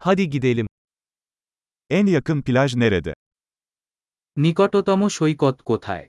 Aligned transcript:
Hadi 0.00 0.30
gidelim. 0.30 0.66
En 1.90 2.06
yakın 2.06 2.42
plaj 2.42 2.74
nerede? 2.76 3.12
নিকটতম 4.36 5.00
সৈকত 5.16 5.56
কোথায় 5.70 6.06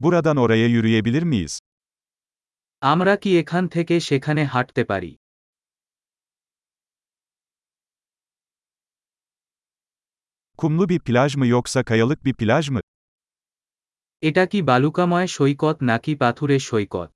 Buradan 0.00 0.36
oraya 0.36 0.66
yürüyebilir 0.66 1.22
miyiz? 1.22 1.54
আমরা 2.82 3.14
কি 3.22 3.30
এখান 3.42 3.64
থেকে 3.74 3.94
সেখানে 4.08 4.42
হাঁটতে 4.52 4.82
পারি 4.90 5.12
Kumlu 10.58 10.88
bir 10.88 11.00
plaj 11.00 11.36
mı 11.36 11.46
yoksa 11.46 11.84
kayalık 11.84 12.24
bir 12.24 12.34
plaj 12.34 12.64
mı? 12.74 12.80
এটা 14.22 14.44
কি 14.50 14.58
বালুকাময় 14.70 15.28
সৈকত 15.36 15.76
নাকি 15.90 16.12
পাথুরে 16.22 16.58
সৈকত 16.68 17.10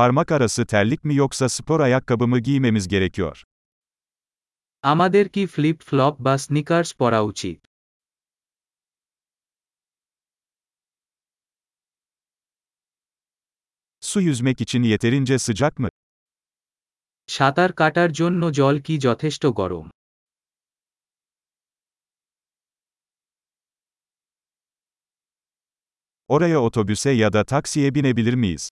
Parmak 0.00 0.32
arası 0.32 0.66
terlik 0.66 1.04
mi 1.04 1.14
yoksa 1.14 1.48
spor 1.48 1.80
ayakkabı 1.80 2.26
mı 2.28 2.38
giymemiz 2.38 2.88
gerekiyor? 2.88 3.42
আমাদের 4.82 5.24
কি 5.34 5.42
ফ্লিপ 5.54 5.78
ফ্লপ 5.88 6.14
বা 6.26 6.34
স্নিকার্স 6.44 6.90
পরা 7.00 7.20
উচিত 7.30 7.58
Su 14.00 14.20
yüzmek 14.20 14.60
için 14.60 14.82
yeterince 14.82 15.38
sıcak 15.38 15.78
mı? 15.78 15.88
সাঁতার 17.28 17.70
কাটার 17.80 18.10
জন্য 18.20 18.42
জল 18.58 18.76
কি 18.86 18.94
যথেষ্ট 19.06 19.42
গরম 19.60 19.86
Oraya 26.28 26.58
otobüse 26.62 27.10
ya 27.10 27.32
da 27.32 27.44
taksiye 27.44 27.94
binebilir 27.94 28.34
miyiz? 28.34 28.70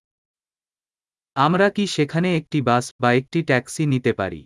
আমরা 1.39 1.67
কি 1.75 1.83
সেখানে 1.87 2.29
একটি 2.37 2.59
বাস 2.61 2.85
বা 3.01 3.09
একটি 3.13 3.39
ট্যাক্সি 3.43 3.83
নিতে 3.93 4.11
পারি 4.13 4.41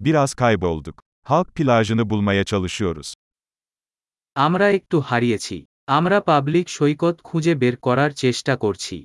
Biraz 0.00 0.30
kaybolduk. 0.34 0.96
Halk 1.24 1.48
plajını 1.56 2.04
bulmaya 2.10 2.44
çalışıyoruz. 2.44 3.08
আমরা 4.36 4.66
একটু 4.70 4.96
হারিয়েছি 5.00 5.56
আমরা 5.88 6.18
পাবলিক 6.20 6.66
সৈকত 6.68 7.16
খুঁজে 7.24 7.54
বের 7.54 7.74
করার 7.76 8.10
চেষ্টা 8.14 8.54
করছি 8.56 8.96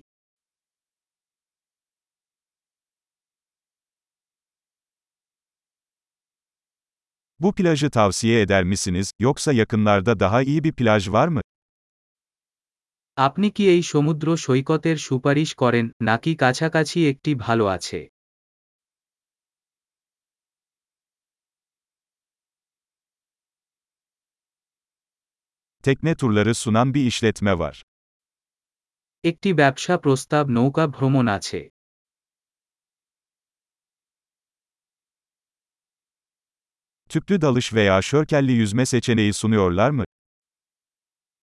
Bu 7.41 7.55
plajı 7.55 7.91
tavsiye 7.91 8.41
eder 8.41 8.65
misiniz, 8.65 9.13
yoksa 9.19 9.53
yakınlarda 9.53 10.21
daha 10.21 10.43
iyi 10.43 10.65
bir 10.65 10.73
plaj 10.73 11.09
var 11.09 11.29
mı? 11.29 11.41
আপনি 13.17 13.49
কি 13.57 13.65
এই 13.75 13.83
সমুদ্র 13.93 14.27
সৈকতের 14.37 14.97
সুপারিশ 15.07 15.51
করেন 15.63 15.87
নাকি 16.03 16.33
কাছাকাছি 16.43 16.99
একটি 17.13 17.31
ভালো 17.45 17.65
আছে 17.77 18.01
Tekne 25.85 26.15
turları 26.15 26.55
sunan 26.55 26.95
bir 26.95 27.05
işletme 27.07 27.59
var. 27.59 27.77
একটি 29.25 29.51
ব্যবসা 29.61 29.95
প্রস্তাব 30.05 30.45
নৌকা 30.57 30.85
ভ্রমণ 30.97 31.27
আছে 31.39 31.61
Tüplü 37.09 37.41
dalış 37.41 37.75
veya 37.75 38.03
şörkelli 38.03 38.53
yüzme 38.53 38.87
seçeneği 38.87 39.33
sunuyorlar 39.33 39.91
mı? 39.91 40.05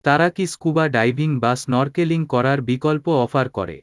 তারা 0.06 0.28
কি 0.36 0.46
স্কুবা 0.54 0.86
ডাইভিং 0.98 1.32
বা 1.44 1.52
স্নরকেলিং 1.62 2.22
করার 2.34 2.60
বিকল্প 2.70 3.06
অফার 3.26 3.48
করে 3.58 3.78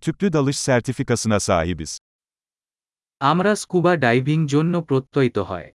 Tüplü 0.00 0.32
dalış 0.32 0.58
sertifikasına 0.58 1.40
sahibiz. 1.40 1.98
আমরা 3.20 3.52
স্কুবা 3.62 3.92
ডাইভিং 4.04 4.38
জন্য 4.52 4.74
প্রত্যয়িত 4.88 5.36
হয় 5.50 5.68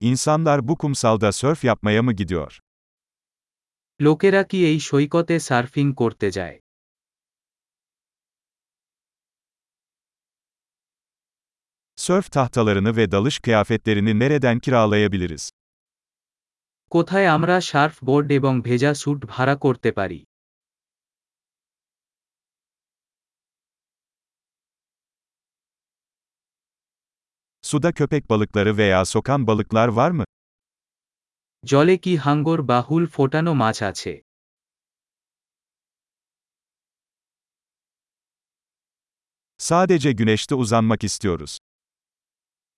İnsanlar 0.00 0.68
bu 0.68 0.78
kumsalda 0.78 1.32
sörf 1.32 1.64
yapmaya 1.64 2.02
mı 2.02 2.12
gidiyor? 2.12 2.60
লোকেরা 4.00 4.42
কি 4.50 4.58
এই 4.70 4.78
সৈকতে 4.88 5.36
সার্ফিং 5.48 5.86
করতে 6.00 6.28
যায় 6.38 6.56
Sörf 11.98 12.30
tahtalarını 12.30 12.96
ve 12.96 13.10
dalış 13.10 13.38
kıyafetlerini 13.38 14.18
nereden 14.18 14.58
kiralayabiliriz? 14.58 15.44
কোথায় 16.92 17.28
আমরা 17.36 17.56
সার্ফ 17.70 17.96
বোর্ড 18.06 18.28
এবং 18.38 18.54
ভেজা 18.66 18.92
স্যুট 19.00 19.20
ভাড়া 19.32 19.56
করতে 19.64 19.90
পারি 19.98 20.20
Suda 27.62 27.92
köpek 27.92 28.30
balıkları 28.30 28.76
veya 28.76 29.04
sokan 29.04 29.46
balıklar 29.46 29.88
var 29.88 30.10
mı? 30.10 30.24
জলে 31.65 31.95
কি 32.03 32.13
হাঙ্গর 32.25 32.59
বা 32.69 32.79
হুল 32.87 33.03
ফোটানো 33.15 33.51
মাছ 33.61 33.77
আছে 33.91 34.13
Sadece 39.59 40.11
güneşte 40.11 40.53
uzanmak 40.55 41.01
istiyoruz. 41.03 41.53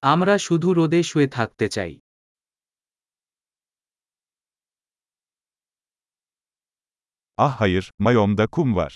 আমরা 0.03 0.35
শুধু 0.47 0.69
রোদে 0.77 1.01
শুয়ে 1.03 1.27
থাকতে 1.37 1.65
চাই 1.75 1.93
Ah 7.37 7.53
hayır, 7.61 7.85
mayomda 7.99 8.45
kum 8.47 8.69
var. 8.75 8.93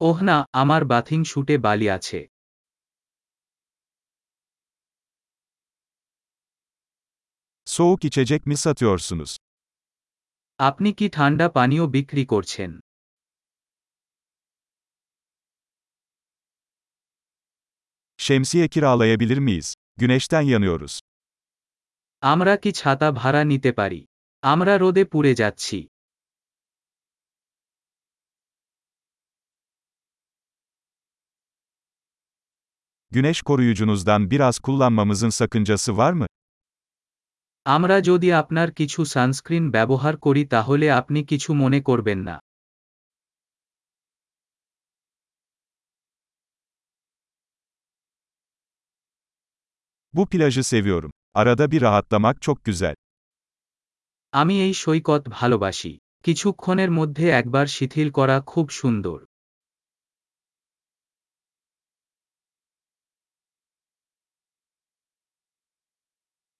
ওহ 0.00 0.18
না 0.22 0.36
আমার 0.62 0.82
বাথিং 0.84 1.20
শুটে 1.24 1.56
বালি 1.66 1.86
আছে 1.96 2.18
Soğuk 7.77 8.05
içecek 8.05 8.45
mi 8.45 8.57
satıyorsunuz? 8.57 9.37
আপনি 10.59 10.89
কি 10.99 11.05
ঠান্ডা 11.15 11.47
পানীয় 11.55 11.85
বিক্রি 11.95 12.23
করছেন 12.31 12.71
Şemsiye 18.17 18.67
kiralayabilir 18.67 19.37
miyiz? 19.37 19.73
Güneşten 19.97 20.41
yanıyoruz. 20.41 20.99
আমরা 22.21 22.53
কি 22.63 22.71
ছাতা 22.79 23.07
ভাড়া 23.21 23.43
নিতে 23.51 23.71
পারি 23.79 23.99
আমরা 24.43 24.73
রোদে 24.83 25.03
পুড়ে 25.11 25.33
যাচ্ছি 25.41 25.77
Güneş 33.11 33.41
koruyucunuzdan 33.41 34.31
biraz 34.31 34.59
kullanmamızın 34.59 35.29
sakıncası 35.29 35.97
var 35.97 36.13
mı? 36.13 36.27
আমরা 37.68 37.96
যদি 38.00 38.28
আপনার 38.32 38.68
কিছু 38.72 39.00
সানস্ক্রিন 39.14 39.64
ব্যবহার 39.70 40.14
করি 40.16 40.42
তাহলে 40.44 40.86
আপনি 40.90 41.20
কিছু 41.24 41.50
মনে 41.54 41.80
করবেন 41.80 42.18
না 42.28 42.36
Bu 50.14 50.26
plajı 50.26 50.64
seviyorum. 50.64 51.12
Arada 51.34 51.70
bir 51.70 51.82
rahatlamak 51.82 52.36
çok 52.42 52.64
güzel. 52.64 52.94
আমি 54.32 54.54
এই 54.60 54.74
সৈকত 54.74 55.22
ভালোবাসি 55.30 55.92
কিছুক্ষণের 56.24 56.90
মধ্যে 56.90 57.26
একবার 57.30 57.66
শিথিল 57.66 58.08
করা 58.10 58.36
খুব 58.46 58.66
সুন্দর 58.70 59.18